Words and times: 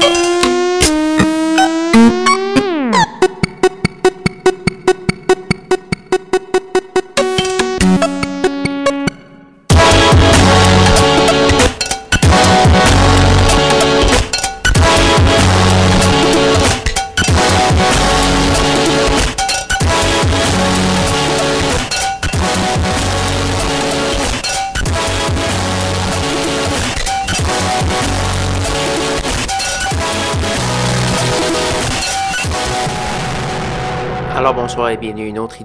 bonsoir 0.00 0.40
et 0.44 0.49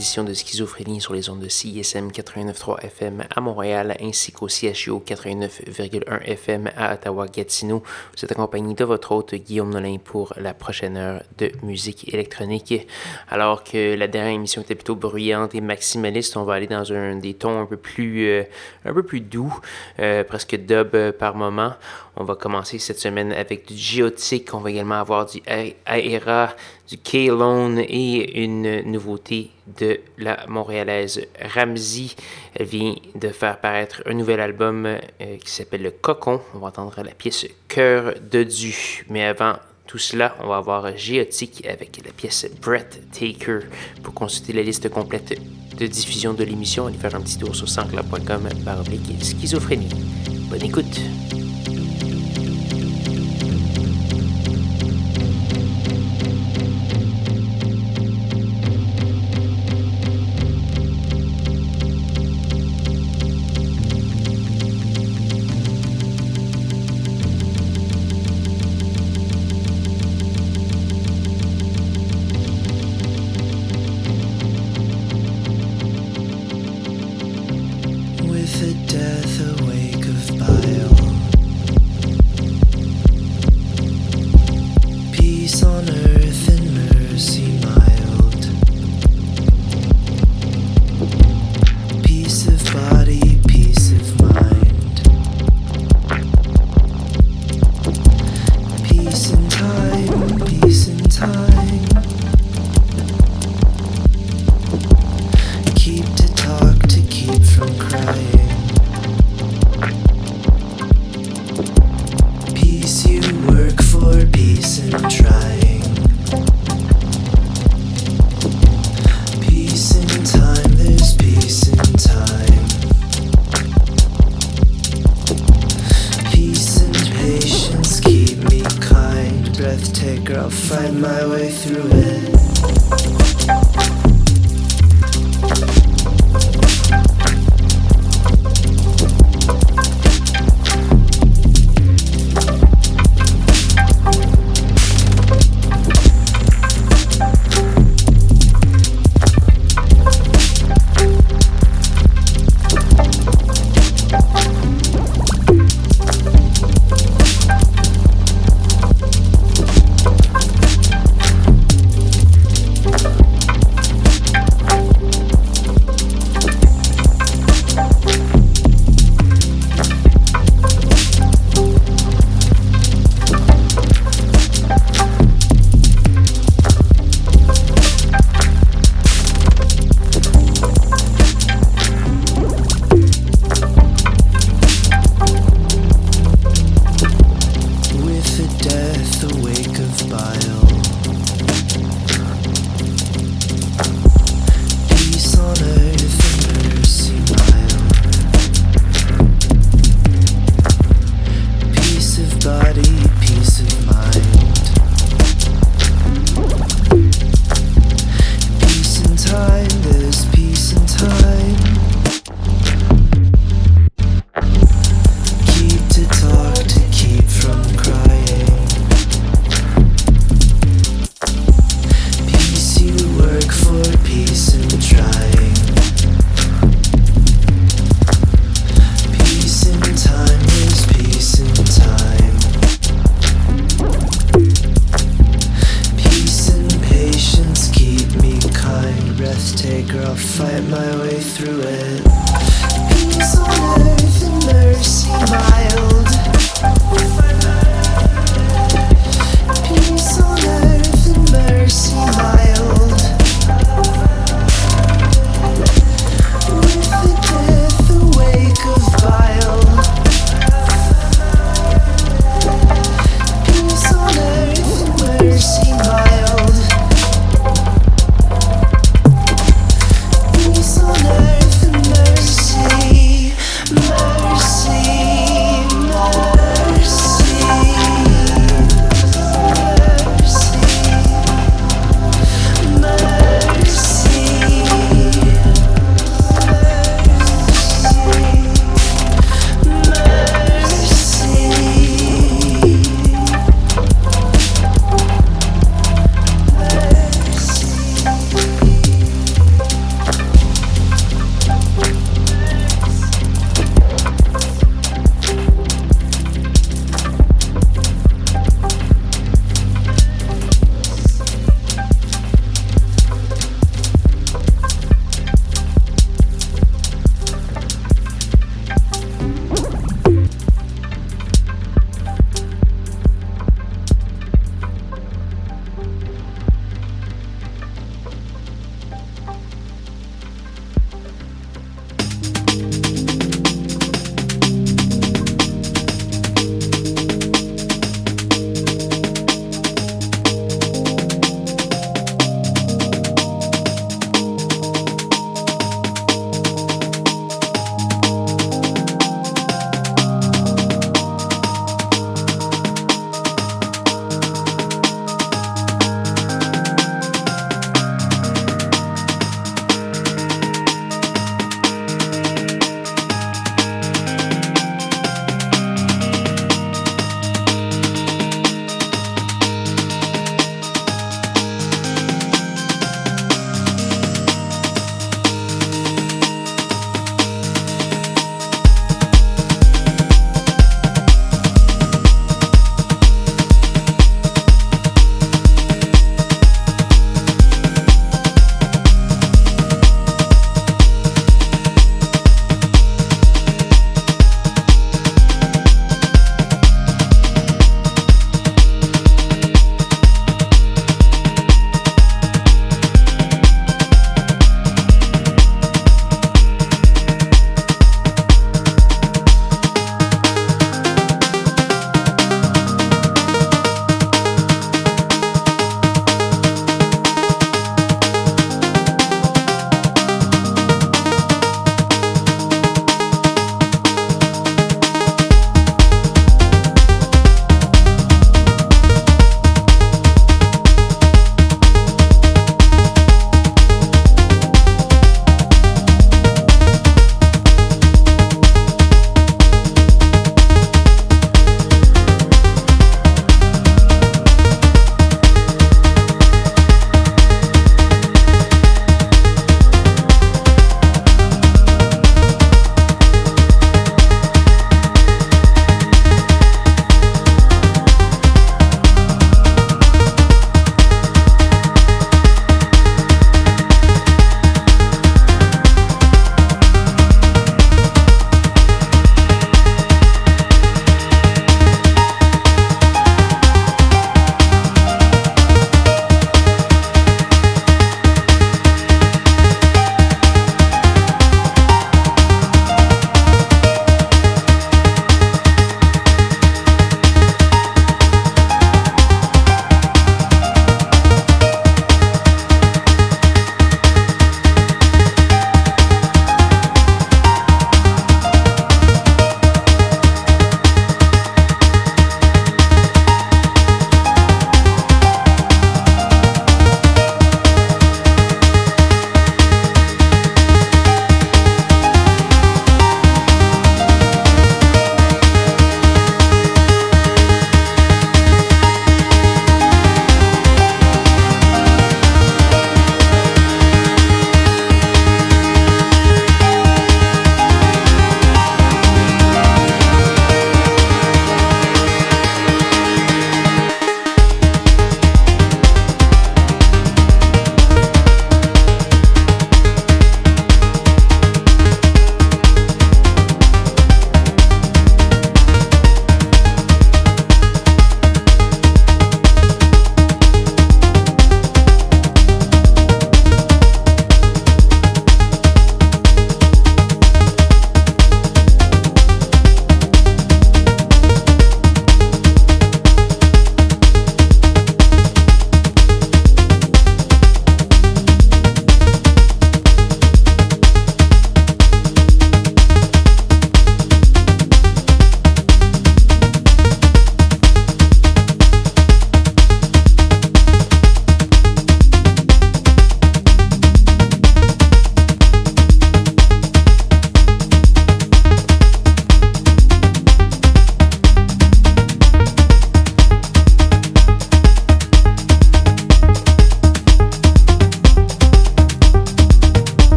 de 0.00 0.32
Schizophrénie 0.32 0.98
sur 0.98 1.12
les 1.12 1.28
ondes 1.28 1.40
de 1.40 1.48
CISM 1.48 2.08
89.3 2.08 2.86
FM 2.86 3.22
à 3.28 3.40
Montréal 3.42 3.94
ainsi 4.00 4.32
qu'au 4.32 4.48
CHU 4.48 4.92
89.1 4.92 6.22
FM 6.22 6.70
à 6.74 6.94
Ottawa-Gatineau. 6.94 7.82
Vous 8.16 8.24
êtes 8.24 8.32
accompagné 8.32 8.72
de 8.72 8.84
votre 8.86 9.12
hôte 9.12 9.34
Guillaume 9.34 9.68
Nolin 9.68 9.98
pour 10.02 10.32
la 10.38 10.54
prochaine 10.54 10.96
heure 10.96 11.22
de 11.36 11.52
musique 11.62 12.12
électronique. 12.14 12.88
Alors 13.28 13.62
que 13.62 13.94
la 13.94 14.08
dernière 14.08 14.32
émission 14.32 14.62
était 14.62 14.74
plutôt 14.74 14.96
bruyante 14.96 15.54
et 15.54 15.60
maximaliste, 15.60 16.34
on 16.38 16.44
va 16.44 16.54
aller 16.54 16.66
dans 16.66 16.90
un 16.94 17.16
des 17.16 17.34
tons 17.34 17.60
un 17.60 17.66
peu 17.66 17.76
plus, 17.76 18.26
euh, 18.26 18.44
un 18.86 18.94
peu 18.94 19.02
plus 19.02 19.20
doux, 19.20 19.54
euh, 19.98 20.24
presque 20.24 20.56
dub 20.56 20.96
par 21.18 21.34
moment. 21.34 21.74
On 22.16 22.24
va 22.24 22.36
commencer 22.36 22.78
cette 22.78 22.98
semaine 22.98 23.32
avec 23.32 23.66
du 23.66 23.76
Geotic. 23.76 24.52
On 24.54 24.58
va 24.58 24.70
également 24.70 24.96
avoir 24.96 25.26
du 25.26 25.42
Aera, 25.46 26.54
du 26.90 26.98
K-Lone 26.98 27.78
et 27.78 28.42
une 28.42 28.82
nouveauté 28.82 29.50
de 29.78 30.00
la 30.18 30.44
montréalaise 30.48 31.26
Ramsey. 31.54 32.08
Elle 32.54 32.66
vient 32.66 32.94
de 33.14 33.28
faire 33.28 33.60
paraître 33.60 34.02
un 34.06 34.14
nouvel 34.14 34.40
album 34.40 34.86
euh, 34.86 34.98
qui 35.38 35.50
s'appelle 35.50 35.82
Le 35.82 35.92
Cocon. 35.92 36.40
On 36.54 36.58
va 36.58 36.68
entendre 36.68 37.00
la 37.04 37.12
pièce 37.12 37.46
Cœur 37.68 38.14
de 38.30 38.42
Dieu. 38.42 38.74
Mais 39.08 39.24
avant 39.24 39.54
tout 39.86 39.98
cela, 39.98 40.36
on 40.42 40.48
va 40.48 40.56
avoir 40.56 40.96
Geotic 40.96 41.64
avec 41.66 42.00
la 42.04 42.12
pièce 42.12 42.50
Breath 42.60 43.00
Taker. 43.12 43.60
Pour 44.02 44.12
consulter 44.12 44.52
la 44.52 44.62
liste 44.62 44.88
complète 44.88 45.38
de 45.76 45.86
diffusion 45.86 46.34
de 46.34 46.42
l'émission, 46.42 46.86
allez 46.86 46.98
faire 46.98 47.14
un 47.14 47.20
petit 47.20 47.38
tour 47.38 47.54
sur 47.54 47.68
sanscloud.com 47.68 48.48
par 48.64 48.82
schizophrénie. 49.20 49.88
Bonne 50.50 50.64
écoute! 50.64 51.00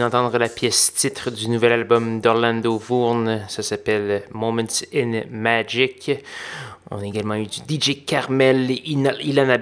Venez 0.00 0.10
d'entendre 0.10 0.38
la 0.38 0.48
pièce 0.48 0.94
titre 0.94 1.30
du 1.30 1.50
nouvel 1.50 1.72
album 1.72 2.22
d'Orlando 2.22 2.78
Vourne. 2.78 3.44
Ça 3.48 3.62
s'appelle 3.62 4.22
Moments 4.30 4.62
in 4.94 5.24
Magic. 5.30 6.10
On 6.90 7.00
a 7.00 7.04
également 7.04 7.34
eu 7.34 7.46
du 7.46 7.60
DJ 7.78 8.06
Carmel, 8.06 8.70
Ilana 8.70 9.58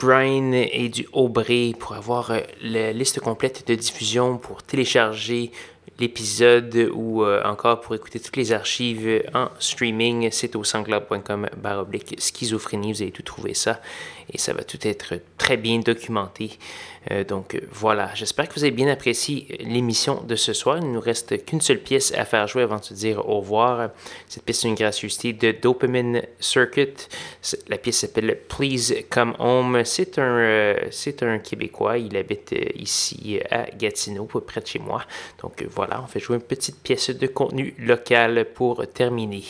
Bryan 0.00 0.54
et 0.54 0.88
du 0.88 1.06
Aubrey 1.12 1.74
pour 1.78 1.94
avoir 1.94 2.30
euh, 2.30 2.40
la 2.62 2.92
liste 2.92 3.20
complète 3.20 3.68
de 3.68 3.74
diffusion 3.74 4.38
pour 4.38 4.62
télécharger 4.62 5.50
l'épisode 5.98 6.90
ou 6.94 7.22
euh, 7.22 7.42
encore 7.44 7.80
pour 7.82 7.94
écouter 7.94 8.18
toutes 8.18 8.36
les 8.36 8.52
archives 8.52 9.24
en 9.34 9.48
streaming, 9.58 10.28
c'est 10.30 10.56
au 10.56 10.64
sanglobe.com 10.64 11.48
baroblique 11.56 12.14
schizophrénie, 12.18 12.92
vous 12.92 13.02
allez 13.02 13.10
tout 13.10 13.22
trouver 13.22 13.52
ça 13.54 13.80
et 14.32 14.38
ça 14.38 14.52
va 14.52 14.64
tout 14.64 14.78
être 14.86 15.14
très 15.38 15.56
bien 15.56 15.78
documenté. 15.78 16.58
Euh, 17.10 17.24
donc 17.24 17.54
euh, 17.54 17.60
voilà, 17.70 18.10
j'espère 18.14 18.48
que 18.48 18.54
vous 18.54 18.64
avez 18.64 18.72
bien 18.72 18.88
apprécié 18.88 19.46
l'émission 19.60 20.22
de 20.22 20.34
ce 20.34 20.52
soir. 20.52 20.78
Il 20.78 20.88
ne 20.88 20.94
nous 20.94 21.00
reste 21.00 21.44
qu'une 21.44 21.60
seule 21.60 21.78
pièce 21.78 22.12
à 22.16 22.24
faire 22.24 22.46
jouer 22.48 22.62
avant 22.62 22.78
de 22.78 22.84
se 22.84 22.94
dire 22.94 23.28
au 23.28 23.38
revoir. 23.38 23.90
Cette 24.28 24.44
pièce 24.44 24.64
est 24.64 24.68
une 24.68 24.74
gracieuseté 24.74 25.32
de 25.32 25.52
Dopamine 25.52 26.22
Circuit. 26.40 26.94
La 27.68 27.78
pièce 27.78 27.98
s'appelle 27.98 28.38
Please 28.48 29.04
Come 29.08 29.34
Home. 29.38 29.82
C'est 29.84 30.18
un, 30.18 30.38
euh, 30.38 30.74
c'est 30.90 31.22
un 31.22 31.38
Québécois. 31.38 31.98
Il 31.98 32.16
habite 32.16 32.54
ici 32.74 33.40
à 33.50 33.66
Gatineau, 33.70 34.24
près 34.24 34.60
de 34.60 34.66
chez 34.66 34.78
moi. 34.78 35.02
Donc 35.42 35.64
voilà, 35.70 36.02
on 36.02 36.06
fait 36.06 36.20
jouer 36.20 36.36
une 36.36 36.42
petite 36.42 36.82
pièce 36.82 37.10
de 37.10 37.26
contenu 37.26 37.74
local 37.78 38.46
pour 38.54 38.86
terminer. 38.88 39.44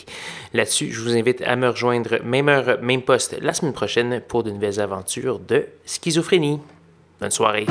Là-dessus, 0.53 0.91
je 0.91 1.01
vous 1.01 1.15
invite 1.15 1.41
à 1.41 1.55
me 1.55 1.69
rejoindre 1.69 2.21
même 2.23 2.49
heure, 2.49 2.79
même 2.81 3.01
poste 3.01 3.37
la 3.41 3.53
semaine 3.53 3.73
prochaine 3.73 4.21
pour 4.27 4.43
de 4.43 4.51
nouvelles 4.51 4.66
aventures 4.79 5.39
de 5.39 5.65
schizophrénie. 5.85 6.59
Bonne 7.19 7.31
soirée. 7.31 7.65